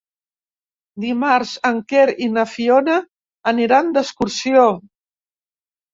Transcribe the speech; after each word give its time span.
Dimarts 1.03 1.51
en 1.69 1.77
Quer 1.93 2.07
i 2.27 2.29
na 2.37 2.47
Fiona 2.55 2.95
aniran 3.55 3.93
d'excursió. 3.99 4.65